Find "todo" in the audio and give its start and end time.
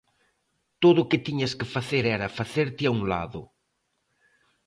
0.83-0.99